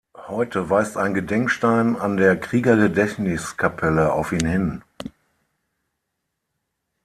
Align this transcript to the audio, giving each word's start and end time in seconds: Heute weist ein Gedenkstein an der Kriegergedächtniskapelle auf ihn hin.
Heute 0.27 0.71
weist 0.71 0.97
ein 0.97 1.13
Gedenkstein 1.13 1.95
an 1.95 2.17
der 2.17 2.35
Kriegergedächtniskapelle 2.35 4.11
auf 4.11 4.31
ihn 4.31 4.47
hin. 4.47 4.83